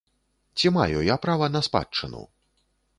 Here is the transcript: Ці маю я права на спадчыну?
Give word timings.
Ці 0.57 0.71
маю 0.79 0.97
я 1.09 1.19
права 1.27 1.51
на 1.55 1.65
спадчыну? 1.69 2.21